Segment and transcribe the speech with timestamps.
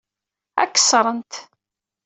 [0.61, 1.33] Ad k-ṣṣrent.